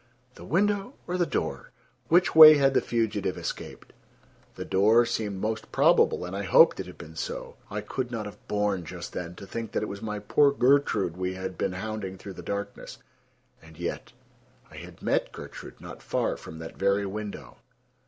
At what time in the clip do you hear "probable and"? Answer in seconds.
5.71-6.35